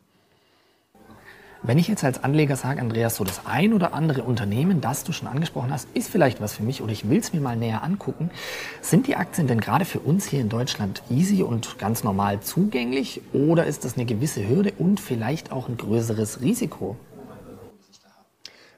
Wenn 1.65 1.77
ich 1.77 1.89
jetzt 1.89 2.05
als 2.05 2.23
Anleger 2.23 2.55
sage, 2.55 2.81
Andreas, 2.81 3.17
so 3.17 3.25
das 3.25 3.43
ein 3.45 3.73
oder 3.73 3.93
andere 3.93 4.23
Unternehmen, 4.23 4.81
das 4.81 5.03
du 5.03 5.13
schon 5.13 5.27
angesprochen 5.27 5.73
hast, 5.73 5.89
ist 5.93 6.09
vielleicht 6.09 6.41
was 6.41 6.55
für 6.55 6.63
mich 6.63 6.83
oder 6.83 6.93
ich 6.93 7.11
will 7.11 7.19
es 7.19 7.33
mir 7.33 7.41
mal 7.41 7.57
näher 7.57 7.83
angucken, 7.83 8.31
sind 8.81 9.09
die 9.09 9.17
Aktien 9.17 9.49
denn 9.49 9.59
gerade 9.59 9.85
für 9.85 9.99
uns 9.99 10.25
hier 10.27 10.41
in 10.41 10.49
Deutschland 10.49 11.03
easy 11.11 11.43
und 11.43 11.79
ganz 11.79 12.05
normal 12.05 12.41
zugänglich 12.41 13.23
oder 13.33 13.67
ist 13.67 13.85
das 13.85 13.97
eine 13.97 14.07
gewisse 14.07 14.49
Hürde 14.49 14.73
und 14.79 15.01
vielleicht 15.01 15.51
auch 15.51 15.69
ein 15.69 15.77
größeres 15.77 16.43
Risiko? 16.43 16.97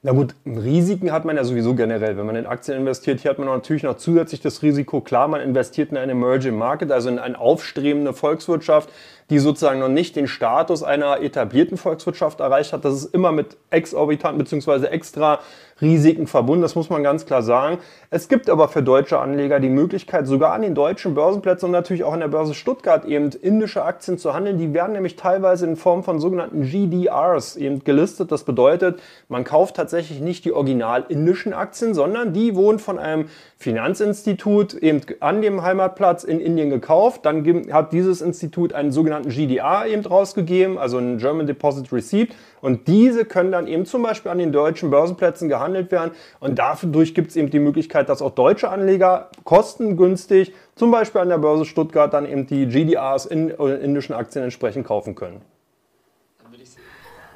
Na 0.03 0.13
gut, 0.13 0.35
Risiken 0.47 1.13
hat 1.13 1.27
man 1.27 1.37
ja 1.37 1.45
sowieso 1.45 1.75
generell. 1.75 2.17
Wenn 2.17 2.25
man 2.25 2.35
in 2.35 2.47
Aktien 2.47 2.79
investiert, 2.79 3.21
hier 3.21 3.33
hat 3.33 3.39
man 3.39 3.49
natürlich 3.49 3.83
noch 3.83 3.99
zusätzlich 3.99 4.41
das 4.41 4.63
Risiko. 4.63 5.03
Klar, 5.03 5.29
man 5.29 5.43
investiert 5.43 5.91
in 5.91 5.99
eine 5.99 6.13
Emerging 6.13 6.57
Market, 6.57 6.91
also 6.91 7.11
in 7.11 7.19
eine 7.19 7.39
aufstrebende 7.39 8.15
Volkswirtschaft, 8.15 8.89
die 9.31 9.39
sozusagen 9.39 9.81
noch 9.81 9.89
nicht 9.89 10.17
den 10.17 10.29
Status 10.29 10.83
einer 10.83 11.21
etablierten 11.23 11.79
Volkswirtschaft 11.79 12.41
erreicht 12.41 12.73
hat. 12.73 12.85
Das 12.85 12.95
ist 12.95 13.15
immer 13.15 13.33
mit 13.33 13.57
exorbitanten 13.71 14.39
bzw. 14.39 14.87
extra 14.87 15.39
Risiken 15.81 16.27
verbunden, 16.27 16.63
das 16.63 16.75
muss 16.75 16.91
man 16.91 17.03
ganz 17.03 17.27
klar 17.27 17.43
sagen. 17.43 17.79
Es 18.11 18.29
gibt 18.29 18.51
aber 18.51 18.69
für 18.69 18.83
deutsche 18.83 19.19
Anleger 19.19 19.61
die 19.61 19.69
Möglichkeit, 19.69 20.27
sogar 20.27 20.53
an 20.53 20.63
den 20.63 20.75
deutschen 20.75 21.15
Börsenplätzen 21.15 21.67
und 21.67 21.73
natürlich 21.73 22.05
auch 22.05 22.13
an 22.13 22.21
der 22.21 22.29
Börse 22.29 22.55
Stuttgart 22.55 23.05
eben 23.05 23.31
indische 23.31 23.83
Aktien 23.85 24.19
zu 24.19 24.35
handeln. 24.35 24.59
Die 24.59 24.75
werden 24.75 24.93
nämlich 24.93 25.17
teilweise 25.17 25.67
in 25.67 25.77
Form 25.77 26.03
von 26.03 26.21
sogenannten 26.21 26.63
GDRs 26.63 27.57
eben 27.57 27.83
gelistet. 27.85 28.31
Das 28.31 28.45
bedeutet, 28.45 29.01
man 29.29 29.45
kauft 29.45 29.77
tatsächlich 29.77 30.21
nicht 30.21 30.45
die 30.45 30.53
original 30.53 31.05
indischen 31.09 31.55
Aktien, 31.55 31.95
sondern 31.95 32.33
die 32.33 32.55
wurden 32.55 32.79
von 32.79 32.99
einem 32.99 33.29
Finanzinstitut 33.57 34.75
eben 34.75 35.01
an 35.21 35.41
dem 35.43 35.63
Heimatplatz 35.63 36.25
in 36.25 36.41
Indien 36.41 36.71
gekauft. 36.71 37.25
Dann 37.25 37.73
hat 37.73 37.93
dieses 37.93 38.21
Institut 38.21 38.73
einen 38.73 38.93
sogenannten 38.93 39.20
GDR 39.23 39.87
eben 39.87 40.05
rausgegeben, 40.05 40.79
also 40.79 40.99
einen 40.99 41.19
German 41.19 41.47
Deposit 41.47 41.93
Receipt. 41.93 42.35
Und 42.61 42.89
diese 42.89 43.25
können 43.25 43.53
dann 43.53 43.67
eben 43.67 43.87
zum 43.87 44.03
Beispiel 44.03 44.31
an 44.31 44.39
den 44.39 44.53
deutschen 44.53 44.91
Börsenplätzen 44.91 45.49
gehandelt 45.49 45.91
werden. 45.91 46.13
Und 46.41 46.59
dadurch 46.59 47.15
gibt 47.15 47.31
es 47.31 47.37
eben 47.37 47.51
die 47.51 47.59
Möglichkeit, 47.59 48.09
dass 48.09 48.23
auch 48.23 48.35
deutsche 48.35 48.69
Anleger 48.71 49.31
kostengünstig, 49.45 50.53
zum 50.75 50.91
Beispiel 50.91 51.21
an 51.21 51.29
der 51.29 51.39
Börse 51.39 51.65
Stuttgart, 51.65 52.13
dann 52.13 52.27
eben 52.27 52.47
die 52.47 52.67
GDRs 52.67 53.27
in 53.27 53.51
indischen 53.51 54.15
Aktien 54.15 54.45
entsprechend 54.45 54.87
kaufen 54.87 55.15
können. 55.15 55.41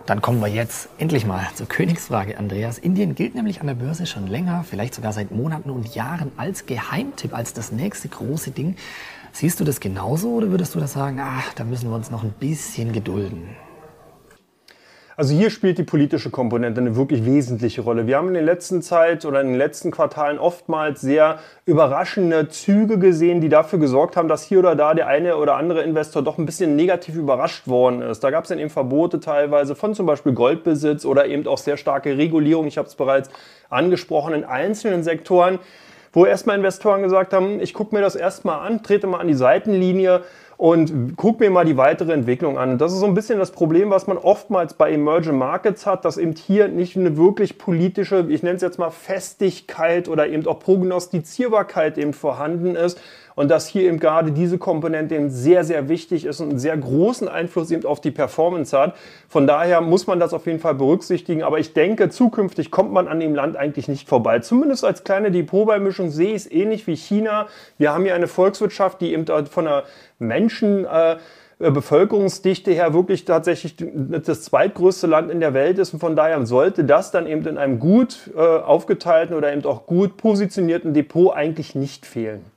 Dann 0.06 0.20
kommen 0.20 0.40
wir 0.40 0.48
jetzt 0.48 0.90
endlich 0.98 1.24
mal 1.24 1.46
zur 1.54 1.66
Königsfrage, 1.66 2.36
Andreas. 2.36 2.76
Indien 2.76 3.14
gilt 3.14 3.34
nämlich 3.34 3.62
an 3.62 3.68
der 3.68 3.74
Börse 3.74 4.04
schon 4.04 4.26
länger, 4.26 4.62
vielleicht 4.68 4.94
sogar 4.94 5.14
seit 5.14 5.30
Monaten 5.30 5.70
und 5.70 5.94
Jahren 5.94 6.30
als 6.36 6.66
Geheimtipp, 6.66 7.32
als 7.34 7.54
das 7.54 7.72
nächste 7.72 8.08
große 8.08 8.50
Ding. 8.50 8.76
Siehst 9.34 9.58
du 9.58 9.64
das 9.64 9.80
genauso 9.80 10.28
oder 10.28 10.52
würdest 10.52 10.76
du 10.76 10.78
das 10.78 10.92
sagen, 10.92 11.18
ach, 11.20 11.54
da 11.54 11.64
müssen 11.64 11.90
wir 11.90 11.96
uns 11.96 12.08
noch 12.08 12.22
ein 12.22 12.32
bisschen 12.38 12.92
gedulden? 12.92 13.48
Also 15.16 15.34
hier 15.34 15.50
spielt 15.50 15.76
die 15.76 15.82
politische 15.82 16.30
Komponente 16.30 16.80
eine 16.80 16.94
wirklich 16.94 17.24
wesentliche 17.24 17.80
Rolle. 17.80 18.06
Wir 18.06 18.16
haben 18.16 18.28
in 18.28 18.34
der 18.34 18.44
letzten 18.44 18.80
Zeit 18.80 19.24
oder 19.24 19.40
in 19.40 19.48
den 19.48 19.56
letzten 19.56 19.90
Quartalen 19.90 20.38
oftmals 20.38 21.00
sehr 21.00 21.40
überraschende 21.66 22.48
Züge 22.48 23.00
gesehen, 23.00 23.40
die 23.40 23.48
dafür 23.48 23.80
gesorgt 23.80 24.16
haben, 24.16 24.28
dass 24.28 24.44
hier 24.44 24.60
oder 24.60 24.76
da 24.76 24.94
der 24.94 25.08
eine 25.08 25.36
oder 25.36 25.56
andere 25.56 25.82
Investor 25.82 26.22
doch 26.22 26.38
ein 26.38 26.46
bisschen 26.46 26.76
negativ 26.76 27.16
überrascht 27.16 27.66
worden 27.66 28.02
ist. 28.02 28.22
Da 28.22 28.30
gab 28.30 28.44
es 28.44 28.50
dann 28.50 28.60
eben 28.60 28.70
Verbote 28.70 29.18
teilweise 29.18 29.74
von 29.74 29.94
zum 29.94 30.06
Beispiel 30.06 30.32
Goldbesitz 30.32 31.04
oder 31.04 31.26
eben 31.26 31.44
auch 31.48 31.58
sehr 31.58 31.76
starke 31.76 32.16
Regulierung. 32.16 32.68
Ich 32.68 32.78
habe 32.78 32.86
es 32.86 32.94
bereits 32.94 33.30
angesprochen 33.68 34.32
in 34.32 34.44
einzelnen 34.44 35.02
Sektoren, 35.02 35.58
wo 36.14 36.24
erstmal 36.24 36.56
Investoren 36.56 37.02
gesagt 37.02 37.32
haben, 37.32 37.60
ich 37.60 37.74
gucke 37.74 37.94
mir 37.94 38.00
das 38.00 38.16
erstmal 38.16 38.66
an, 38.66 38.82
trete 38.82 39.06
mal 39.06 39.18
an 39.18 39.28
die 39.28 39.34
Seitenlinie 39.34 40.22
und 40.56 41.16
guck 41.16 41.40
mir 41.40 41.50
mal 41.50 41.64
die 41.64 41.76
weitere 41.76 42.12
Entwicklung 42.12 42.58
an. 42.58 42.78
Das 42.78 42.92
ist 42.92 43.00
so 43.00 43.06
ein 43.06 43.14
bisschen 43.14 43.38
das 43.38 43.50
Problem, 43.50 43.90
was 43.90 44.06
man 44.06 44.16
oftmals 44.16 44.74
bei 44.74 44.92
Emerging 44.92 45.36
Markets 45.36 45.84
hat, 45.84 46.04
dass 46.04 46.16
eben 46.16 46.32
hier 46.36 46.68
nicht 46.68 46.96
eine 46.96 47.16
wirklich 47.16 47.58
politische, 47.58 48.26
ich 48.28 48.42
nenne 48.42 48.56
es 48.56 48.62
jetzt 48.62 48.78
mal 48.78 48.90
Festigkeit 48.90 50.08
oder 50.08 50.28
eben 50.28 50.46
auch 50.46 50.60
Prognostizierbarkeit 50.60 51.98
eben 51.98 52.12
vorhanden 52.12 52.76
ist 52.76 53.00
und 53.34 53.50
dass 53.50 53.66
hier 53.66 53.82
eben 53.82 53.98
gerade 53.98 54.32
diese 54.32 54.58
Komponente 54.58 55.14
eben 55.14 55.30
sehr, 55.30 55.64
sehr 55.64 55.88
wichtig 55.88 56.24
ist 56.24 56.40
und 56.40 56.50
einen 56.50 56.58
sehr 56.58 56.76
großen 56.76 57.28
Einfluss 57.28 57.70
eben 57.70 57.84
auf 57.84 58.00
die 58.00 58.10
Performance 58.10 58.76
hat. 58.78 58.94
Von 59.28 59.46
daher 59.46 59.80
muss 59.80 60.06
man 60.06 60.20
das 60.20 60.32
auf 60.32 60.46
jeden 60.46 60.60
Fall 60.60 60.74
berücksichtigen. 60.74 61.42
Aber 61.42 61.58
ich 61.58 61.72
denke, 61.72 62.10
zukünftig 62.10 62.70
kommt 62.70 62.92
man 62.92 63.08
an 63.08 63.20
dem 63.20 63.34
Land 63.34 63.56
eigentlich 63.56 63.88
nicht 63.88 64.08
vorbei. 64.08 64.38
Zumindest 64.40 64.84
als 64.84 65.04
kleine 65.04 65.30
Depotbeimischung 65.30 66.10
sehe 66.10 66.30
ich 66.30 66.36
es 66.36 66.50
ähnlich 66.50 66.86
wie 66.86 66.96
China. 66.96 67.48
Wir 67.78 67.92
haben 67.92 68.04
hier 68.04 68.14
eine 68.14 68.28
Volkswirtschaft, 68.28 69.00
die 69.00 69.12
eben 69.12 69.26
von 69.46 69.64
der 69.64 69.84
Menschen 70.18 70.84
äh, 70.84 71.16
Bevölkerungsdichte 71.58 72.72
her 72.72 72.94
wirklich 72.94 73.24
tatsächlich 73.24 73.76
das 73.76 74.42
zweitgrößte 74.42 75.06
Land 75.06 75.30
in 75.30 75.40
der 75.40 75.54
Welt 75.54 75.78
ist. 75.78 75.94
Und 75.94 76.00
von 76.00 76.16
daher 76.16 76.44
sollte 76.46 76.84
das 76.84 77.10
dann 77.10 77.26
eben 77.26 77.46
in 77.46 77.58
einem 77.58 77.78
gut 77.78 78.30
äh, 78.36 78.40
aufgeteilten 78.40 79.36
oder 79.36 79.52
eben 79.52 79.64
auch 79.64 79.86
gut 79.86 80.16
positionierten 80.16 80.94
Depot 80.94 81.34
eigentlich 81.34 81.74
nicht 81.74 82.06
fehlen. 82.06 82.53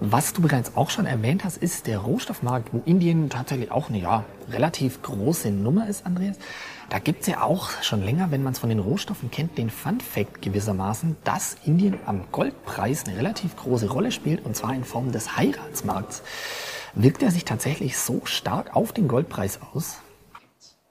Was 0.00 0.32
du 0.32 0.42
bereits 0.42 0.76
auch 0.76 0.90
schon 0.90 1.06
erwähnt 1.06 1.42
hast, 1.42 1.56
ist 1.56 1.88
der 1.88 1.98
Rohstoffmarkt, 1.98 2.72
wo 2.72 2.82
Indien 2.84 3.30
tatsächlich 3.30 3.72
auch 3.72 3.88
eine 3.88 3.98
ja, 3.98 4.24
relativ 4.48 5.02
große 5.02 5.50
Nummer 5.50 5.88
ist, 5.88 6.06
Andreas. 6.06 6.36
Da 6.88 7.00
gibt's 7.00 7.26
ja 7.26 7.42
auch 7.42 7.70
schon 7.82 8.04
länger, 8.04 8.30
wenn 8.30 8.44
man 8.44 8.52
es 8.52 8.60
von 8.60 8.68
den 8.68 8.78
Rohstoffen 8.78 9.32
kennt, 9.32 9.58
den 9.58 9.70
Fun 9.70 9.98
Fact 9.98 10.40
gewissermaßen, 10.40 11.16
dass 11.24 11.56
Indien 11.64 11.98
am 12.06 12.22
Goldpreis 12.30 13.06
eine 13.06 13.16
relativ 13.16 13.56
große 13.56 13.90
Rolle 13.90 14.12
spielt, 14.12 14.46
und 14.46 14.54
zwar 14.54 14.72
in 14.72 14.84
Form 14.84 15.10
des 15.10 15.36
Heiratsmarkts. 15.36 16.22
Wirkt 16.94 17.24
er 17.24 17.32
sich 17.32 17.44
tatsächlich 17.44 17.98
so 17.98 18.20
stark 18.22 18.76
auf 18.76 18.92
den 18.92 19.08
Goldpreis 19.08 19.58
aus? 19.74 19.98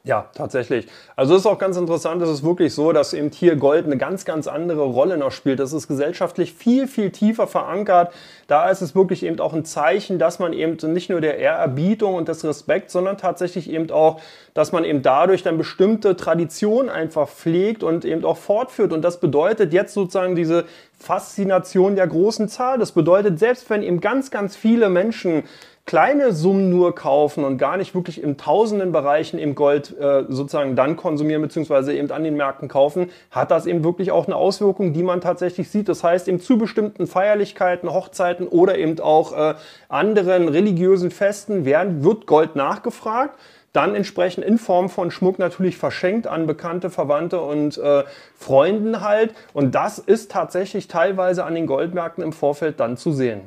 Ja, 0.08 0.28
tatsächlich. 0.34 0.88
Also 1.18 1.36
es 1.36 1.42
ist 1.42 1.48
auch 1.48 1.60
ganz 1.60 1.76
interessant, 1.76 2.22
es 2.22 2.30
ist 2.30 2.42
wirklich 2.42 2.74
so, 2.74 2.94
dass 2.94 3.12
eben 3.12 3.30
hier 3.30 3.58
Gold 3.58 3.86
eine 3.86 3.98
ganz, 3.98 4.24
ganz 4.24 4.48
andere 4.48 4.84
Rolle 4.84 5.18
noch 5.18 5.34
spielt. 5.34 5.60
Das 5.60 5.74
ist 5.74 5.90
gesellschaftlich 5.90 6.54
viel, 6.54 6.88
viel 6.88 7.12
tiefer 7.12 7.46
verankert. 7.46 8.14
Da 8.48 8.70
ist 8.70 8.82
es 8.82 8.96
wirklich 8.96 9.24
eben 9.24 9.42
auch 9.42 9.52
ein 9.52 9.66
Zeichen, 9.66 10.18
dass 10.18 10.40
man 10.40 10.54
eben 10.54 10.78
nicht 10.94 11.10
nur 11.10 11.20
der 11.20 11.40
Ehrerbietung 11.40 12.16
und 12.16 12.30
des 12.30 12.46
Respekts, 12.46 12.94
sondern 12.94 13.18
tatsächlich 13.18 13.70
eben 13.70 13.92
auch, 13.92 14.22
dass 14.54 14.72
man 14.72 14.86
eben 14.86 15.02
dadurch 15.02 15.44
dann 15.44 15.58
bestimmte 15.58 16.16
Traditionen 16.16 16.90
einfach 16.90 17.28
pflegt 17.28 17.84
und 17.84 18.06
eben 18.06 18.24
auch 18.24 18.38
fortführt. 18.38 18.94
Und 18.94 19.02
das 19.02 19.20
bedeutet 19.20 19.74
jetzt 19.74 19.94
sozusagen 19.94 20.36
diese 20.36 20.64
Faszination 20.98 21.98
der 21.98 22.08
großen 22.08 22.48
Zahl. 22.48 22.80
Das 22.80 22.94
bedeutet, 22.94 23.40
selbst 23.40 23.70
wenn 23.70 23.84
eben 23.84 24.00
ganz, 24.00 24.32
ganz 24.32 24.56
viele 24.56 24.88
Menschen 24.88 25.44
kleine 25.88 26.34
Summen 26.34 26.70
nur 26.70 26.94
kaufen 26.94 27.46
und 27.46 27.58
gar 27.58 27.78
nicht 27.78 27.96
wirklich 27.96 28.22
im 28.22 28.38
tausenden 28.38 28.92
Bereichen 28.92 29.40
im 29.40 29.56
Gold 29.56 29.98
äh, 29.98 30.26
sozusagen 30.28 30.76
dann 30.76 30.98
konsumieren 30.98 31.42
beziehungsweise 31.42 31.94
eben 31.94 32.12
an 32.12 32.26
den 32.26 32.36
Märkten 32.36 32.68
kaufen, 32.68 33.10
hat 33.32 33.52
das 33.52 33.66
eben 33.66 33.86
wirklich 33.86 34.12
auch 34.12 34.28
eine 34.28 34.36
Auswirkung, 34.36 34.92
die 34.92 35.02
man 35.02 35.22
tatsächlich 35.22 35.70
sieht. 35.72 35.88
Das 35.88 36.04
heißt, 36.04 36.28
eben 36.28 36.42
zu 36.42 36.58
bestimmten 36.58 37.08
Feierlichkeiten, 37.08 37.92
Hochzeiten 37.92 38.48
oder 38.50 38.78
eben 38.78 39.00
auch 39.00 39.32
äh, 39.32 39.56
anderen 39.88 40.50
religiösen 40.50 41.10
Festen 41.10 41.64
werden, 41.64 42.04
wird 42.04 42.28
Gold 42.28 42.56
nachgefragt 42.56 43.40
dann 43.74 43.94
entsprechend 43.94 44.44
in 44.44 44.58
Form 44.58 44.90
von 44.90 45.12
Schmuck 45.12 45.38
natürlich 45.38 45.78
verschenkt 45.78 46.26
an 46.26 46.48
Bekannte, 46.48 46.90
Verwandte 46.90 47.42
und 47.42 47.78
äh, 47.78 48.06
Freunden 48.36 49.02
halt. 49.02 49.36
Und 49.54 49.76
das 49.76 50.00
ist 50.00 50.32
tatsächlich 50.32 50.88
teilweise 50.88 51.44
an 51.44 51.54
den 51.54 51.68
Goldmärkten 51.68 52.24
im 52.24 52.34
Vorfeld 52.34 52.80
dann 52.80 52.98
zu 52.98 53.12
sehen. 53.12 53.42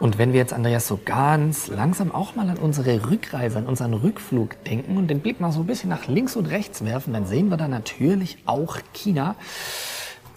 Und 0.00 0.16
wenn 0.16 0.32
wir 0.32 0.38
jetzt, 0.38 0.52
Andreas, 0.52 0.86
so 0.86 1.00
ganz 1.04 1.66
langsam 1.66 2.12
auch 2.12 2.36
mal 2.36 2.48
an 2.48 2.58
unsere 2.58 3.10
Rückreise, 3.10 3.58
an 3.58 3.66
unseren 3.66 3.94
Rückflug 3.94 4.62
denken 4.62 4.96
und 4.96 5.08
den 5.08 5.18
Blick 5.18 5.40
mal 5.40 5.50
so 5.50 5.60
ein 5.60 5.66
bisschen 5.66 5.90
nach 5.90 6.06
links 6.06 6.36
und 6.36 6.46
rechts 6.46 6.84
werfen, 6.84 7.12
dann 7.12 7.26
sehen 7.26 7.48
wir 7.48 7.56
da 7.56 7.66
natürlich 7.66 8.38
auch 8.46 8.78
China. 8.92 9.34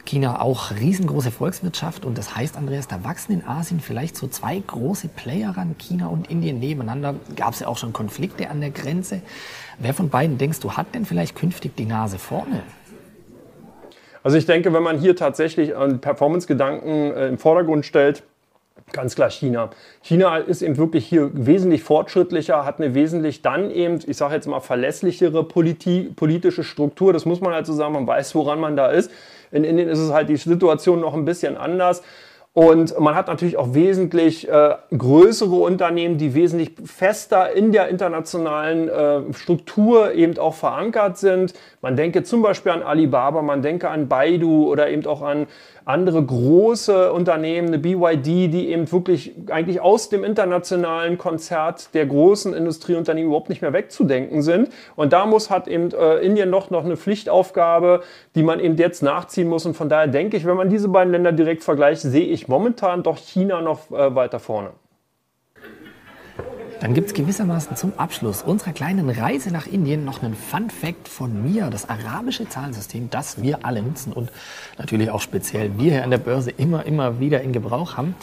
China 0.03 0.41
auch 0.41 0.71
riesengroße 0.71 1.29
Volkswirtschaft 1.29 2.05
und 2.05 2.17
das 2.17 2.35
heißt, 2.35 2.57
Andreas, 2.57 2.87
da 2.87 3.03
wachsen 3.03 3.33
in 3.33 3.45
Asien 3.45 3.79
vielleicht 3.79 4.17
so 4.17 4.27
zwei 4.27 4.57
große 4.65 5.09
Player 5.09 5.55
ran, 5.55 5.75
China 5.77 6.07
und 6.07 6.31
Indien 6.31 6.59
nebeneinander. 6.59 7.15
Gab 7.35 7.53
es 7.53 7.59
ja 7.59 7.67
auch 7.67 7.77
schon 7.77 7.93
Konflikte 7.93 8.49
an 8.49 8.61
der 8.61 8.71
Grenze. 8.71 9.21
Wer 9.77 9.93
von 9.93 10.09
beiden 10.09 10.39
denkst 10.39 10.59
du, 10.59 10.71
hat 10.71 10.87
denn 10.95 11.05
vielleicht 11.05 11.35
künftig 11.35 11.75
die 11.75 11.85
Nase 11.85 12.17
vorne? 12.17 12.63
Also 14.23 14.37
ich 14.37 14.47
denke, 14.47 14.73
wenn 14.73 14.83
man 14.83 14.99
hier 14.99 15.15
tatsächlich 15.15 15.75
einen 15.75 16.01
Performance-Gedanken 16.01 17.11
äh, 17.11 17.27
im 17.27 17.37
Vordergrund 17.37 17.85
stellt, 17.85 18.23
Ganz 18.91 19.15
klar 19.15 19.29
China. 19.29 19.69
China 20.01 20.37
ist 20.37 20.61
eben 20.61 20.77
wirklich 20.77 21.05
hier 21.05 21.31
wesentlich 21.33 21.83
fortschrittlicher, 21.83 22.65
hat 22.65 22.79
eine 22.79 22.93
wesentlich 22.93 23.41
dann 23.41 23.71
eben, 23.71 23.99
ich 24.05 24.17
sage 24.17 24.35
jetzt 24.35 24.47
mal, 24.47 24.59
verlässlichere 24.59 25.43
Politi 25.43 26.11
politische 26.15 26.63
Struktur. 26.63 27.13
Das 27.13 27.25
muss 27.25 27.39
man 27.39 27.53
halt 27.53 27.65
so 27.65 27.73
sagen, 27.73 27.93
man 27.93 28.07
weiß, 28.07 28.35
woran 28.35 28.59
man 28.59 28.75
da 28.75 28.87
ist. 28.87 29.11
In 29.51 29.63
Indien 29.63 29.89
ist 29.89 29.99
es 29.99 30.11
halt 30.11 30.29
die 30.29 30.37
Situation 30.37 30.99
noch 30.99 31.13
ein 31.13 31.25
bisschen 31.25 31.57
anders. 31.57 32.01
Und 32.53 32.99
man 32.99 33.15
hat 33.15 33.27
natürlich 33.27 33.55
auch 33.55 33.73
wesentlich 33.73 34.49
äh, 34.49 34.75
größere 34.97 35.55
Unternehmen, 35.55 36.17
die 36.17 36.33
wesentlich 36.33 36.71
fester 36.83 37.53
in 37.53 37.71
der 37.71 37.87
internationalen 37.87 38.89
äh, 38.89 39.33
Struktur 39.33 40.13
eben 40.13 40.37
auch 40.37 40.55
verankert 40.55 41.17
sind. 41.17 41.53
Man 41.81 41.95
denke 41.95 42.23
zum 42.23 42.41
Beispiel 42.41 42.73
an 42.73 42.83
Alibaba, 42.83 43.41
man 43.41 43.61
denke 43.61 43.89
an 43.89 44.09
Baidu 44.09 44.67
oder 44.67 44.89
eben 44.89 45.05
auch 45.05 45.21
an 45.21 45.47
andere 45.85 46.23
große 46.23 47.11
Unternehmen, 47.11 47.67
eine 47.67 47.79
BYD, 47.79 48.25
die 48.25 48.69
eben 48.69 48.91
wirklich 48.91 49.33
eigentlich 49.49 49.81
aus 49.81 50.09
dem 50.09 50.23
internationalen 50.23 51.17
Konzert 51.17 51.93
der 51.93 52.05
großen 52.05 52.53
Industrieunternehmen 52.53 53.29
überhaupt 53.29 53.49
nicht 53.49 53.61
mehr 53.61 53.73
wegzudenken 53.73 54.41
sind. 54.41 54.69
Und 54.95 55.13
da 55.13 55.25
muss 55.25 55.49
hat 55.49 55.67
eben 55.67 55.91
äh, 55.91 56.17
Indien 56.17 56.49
noch, 56.49 56.69
noch 56.69 56.85
eine 56.85 56.97
Pflichtaufgabe, 56.97 58.01
die 58.35 58.43
man 58.43 58.59
eben 58.59 58.77
jetzt 58.77 59.01
nachziehen 59.01 59.47
muss. 59.47 59.65
Und 59.65 59.75
von 59.75 59.89
daher 59.89 60.07
denke 60.07 60.37
ich, 60.37 60.45
wenn 60.45 60.57
man 60.57 60.69
diese 60.69 60.87
beiden 60.87 61.11
Länder 61.11 61.31
direkt 61.31 61.63
vergleicht, 61.63 62.01
sehe 62.01 62.25
ich 62.25 62.47
momentan 62.47 63.03
doch 63.03 63.17
China 63.17 63.61
noch 63.61 63.91
äh, 63.91 64.15
weiter 64.15 64.39
vorne. 64.39 64.71
Dann 66.81 66.95
gibt 66.95 67.09
es 67.09 67.13
gewissermaßen 67.13 67.75
zum 67.75 67.93
Abschluss 67.97 68.41
unserer 68.41 68.73
kleinen 68.73 69.07
Reise 69.11 69.51
nach 69.51 69.67
Indien 69.67 70.03
noch 70.03 70.23
einen 70.23 70.33
Fun 70.33 70.71
Fact 70.71 71.07
von 71.07 71.43
mir. 71.43 71.69
Das 71.69 71.87
arabische 71.87 72.49
Zahlensystem, 72.49 73.11
das 73.11 73.39
wir 73.39 73.63
alle 73.63 73.83
nutzen 73.83 74.11
und 74.11 74.31
natürlich 74.79 75.11
auch 75.11 75.21
speziell 75.21 75.77
wir 75.77 75.91
hier 75.91 76.03
an 76.03 76.09
der 76.09 76.17
Börse 76.17 76.49
immer, 76.49 76.83
immer 76.87 77.19
wieder 77.19 77.41
in 77.41 77.53
Gebrauch 77.53 77.97
haben, 77.97 78.15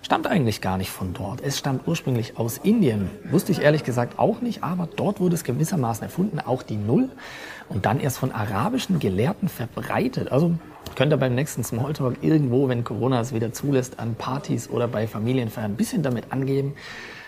stammt 0.00 0.26
eigentlich 0.28 0.62
gar 0.62 0.78
nicht 0.78 0.88
von 0.88 1.12
dort. 1.12 1.42
Es 1.42 1.58
stammt 1.58 1.86
ursprünglich 1.86 2.38
aus 2.38 2.56
Indien. 2.56 3.10
Wusste 3.24 3.52
ich 3.52 3.60
ehrlich 3.60 3.84
gesagt 3.84 4.18
auch 4.18 4.40
nicht, 4.40 4.64
aber 4.64 4.88
dort 4.96 5.20
wurde 5.20 5.34
es 5.34 5.44
gewissermaßen 5.44 6.02
erfunden, 6.02 6.40
auch 6.40 6.62
die 6.62 6.78
Null. 6.78 7.10
Und 7.68 7.84
dann 7.84 8.00
erst 8.00 8.16
von 8.16 8.32
arabischen 8.32 8.98
Gelehrten 8.98 9.50
verbreitet. 9.50 10.32
Also 10.32 10.54
könnt 10.96 11.12
ihr 11.12 11.18
beim 11.18 11.34
nächsten 11.34 11.62
Smalltalk 11.62 12.16
irgendwo, 12.22 12.68
wenn 12.68 12.82
Corona 12.82 13.20
es 13.20 13.32
wieder 13.32 13.52
zulässt, 13.52 14.00
an 14.00 14.16
Partys 14.16 14.68
oder 14.68 14.88
bei 14.88 15.06
Familienfeiern 15.06 15.72
ein 15.72 15.76
bisschen 15.76 16.02
damit 16.02 16.32
angeben. 16.32 16.74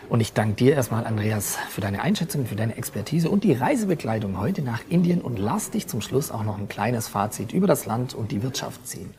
Und 0.08 0.20
ich 0.20 0.32
danke 0.32 0.54
dir 0.54 0.75
erstmal, 0.75 1.06
Andreas, 1.06 1.58
für 1.68 1.82
deine 1.82 2.00
Einschätzung, 2.00 2.46
für 2.46 2.56
deine 2.56 2.76
Expertise 2.76 3.28
und 3.28 3.44
die 3.44 3.52
Reisebekleidung 3.52 4.40
heute 4.40 4.62
nach 4.62 4.80
Indien 4.88 5.20
und 5.20 5.38
lass 5.38 5.70
dich 5.70 5.87
zum 5.87 6.00
Schluss 6.00 6.30
auch 6.30 6.44
noch 6.44 6.58
ein 6.58 6.68
kleines 6.68 7.08
Fazit 7.08 7.52
über 7.52 7.66
das 7.66 7.84
Land 7.84 8.14
und 8.14 8.32
die 8.32 8.42
Wirtschaft 8.42 8.87
ziehen. 8.87 9.10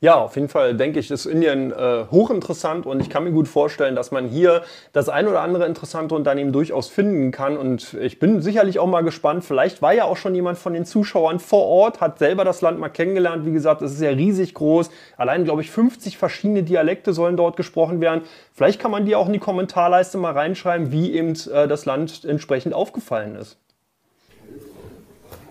Ja, 0.00 0.16
auf 0.16 0.36
jeden 0.36 0.50
Fall 0.50 0.74
denke 0.74 1.00
ich, 1.00 1.10
ist 1.10 1.24
Indien 1.24 1.72
äh, 1.72 2.04
hochinteressant 2.10 2.84
und 2.84 3.00
ich 3.00 3.08
kann 3.08 3.24
mir 3.24 3.30
gut 3.30 3.48
vorstellen, 3.48 3.96
dass 3.96 4.10
man 4.10 4.28
hier 4.28 4.62
das 4.92 5.08
ein 5.08 5.26
oder 5.26 5.40
andere 5.40 5.64
interessante 5.64 6.14
Unternehmen 6.14 6.52
durchaus 6.52 6.88
finden 6.88 7.30
kann. 7.30 7.56
Und 7.56 7.94
ich 7.94 8.18
bin 8.18 8.42
sicherlich 8.42 8.78
auch 8.78 8.86
mal 8.86 9.00
gespannt. 9.00 9.42
Vielleicht 9.42 9.80
war 9.80 9.94
ja 9.94 10.04
auch 10.04 10.18
schon 10.18 10.34
jemand 10.34 10.58
von 10.58 10.74
den 10.74 10.84
Zuschauern 10.84 11.38
vor 11.38 11.64
Ort, 11.64 12.02
hat 12.02 12.18
selber 12.18 12.44
das 12.44 12.60
Land 12.60 12.78
mal 12.78 12.90
kennengelernt. 12.90 13.46
Wie 13.46 13.52
gesagt, 13.52 13.80
es 13.80 13.94
ist 13.94 14.02
ja 14.02 14.10
riesig 14.10 14.52
groß. 14.52 14.90
Allein, 15.16 15.44
glaube 15.44 15.62
ich, 15.62 15.70
50 15.70 16.18
verschiedene 16.18 16.62
Dialekte 16.62 17.14
sollen 17.14 17.38
dort 17.38 17.56
gesprochen 17.56 18.02
werden. 18.02 18.20
Vielleicht 18.52 18.78
kann 18.78 18.90
man 18.90 19.06
die 19.06 19.16
auch 19.16 19.28
in 19.28 19.32
die 19.32 19.38
Kommentarleiste 19.38 20.18
mal 20.18 20.32
reinschreiben, 20.32 20.92
wie 20.92 21.14
eben 21.14 21.32
äh, 21.50 21.66
das 21.66 21.86
Land 21.86 22.22
entsprechend 22.26 22.74
aufgefallen 22.74 23.34
ist. 23.36 23.56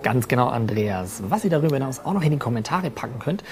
Ganz 0.06 0.28
genau, 0.28 0.50
Andreas. 0.50 1.24
Was 1.30 1.44
ihr 1.46 1.50
darüber 1.50 1.78
hinaus 1.78 2.00
auch 2.06 2.14
noch 2.14 2.22
in 2.22 2.30
die 2.30 2.38
Kommentare 2.38 2.92
packen 2.92 3.18
könnt. 3.18 3.44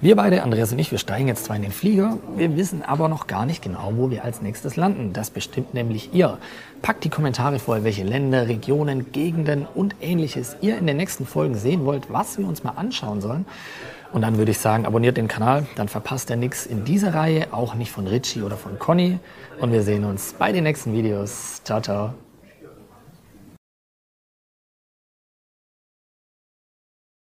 Wir 0.00 0.16
beide, 0.16 0.42
Andreas 0.42 0.72
und 0.72 0.78
ich, 0.78 0.90
wir 0.90 0.96
steigen 0.96 1.28
jetzt 1.28 1.44
zwar 1.44 1.56
in 1.56 1.60
den 1.60 1.70
Flieger, 1.70 2.16
wir 2.34 2.56
wissen 2.56 2.82
aber 2.82 3.08
noch 3.08 3.26
gar 3.26 3.44
nicht 3.44 3.60
genau, 3.60 3.92
wo 3.94 4.10
wir 4.10 4.24
als 4.24 4.40
nächstes 4.40 4.76
landen. 4.76 5.12
Das 5.12 5.28
bestimmt 5.28 5.74
nämlich 5.74 6.14
ihr. 6.14 6.38
Packt 6.80 7.04
die 7.04 7.10
Kommentare 7.10 7.58
voll, 7.58 7.84
welche 7.84 8.04
Länder, 8.04 8.48
Regionen, 8.48 9.12
Gegenden 9.12 9.66
und 9.74 9.96
ähnliches 10.00 10.56
ihr 10.62 10.78
in 10.78 10.86
den 10.86 10.96
nächsten 10.96 11.26
Folgen 11.26 11.56
sehen 11.56 11.84
wollt, 11.84 12.10
was 12.10 12.38
wir 12.38 12.48
uns 12.48 12.64
mal 12.64 12.72
anschauen 12.76 13.20
sollen. 13.20 13.44
Und 14.10 14.22
dann 14.22 14.38
würde 14.38 14.52
ich 14.52 14.58
sagen, 14.60 14.86
abonniert 14.86 15.18
den 15.18 15.28
Kanal, 15.28 15.66
dann 15.76 15.88
verpasst 15.88 16.30
ihr 16.30 16.36
nichts 16.36 16.64
in 16.64 16.86
dieser 16.86 17.12
Reihe, 17.12 17.48
auch 17.52 17.74
nicht 17.74 17.92
von 17.92 18.06
Richie 18.06 18.40
oder 18.40 18.56
von 18.56 18.78
Conny. 18.78 19.18
Und 19.60 19.72
wir 19.72 19.82
sehen 19.82 20.06
uns 20.06 20.32
bei 20.38 20.52
den 20.52 20.64
nächsten 20.64 20.94
Videos. 20.94 21.60
Ciao, 21.64 21.82
ciao. 21.82 22.27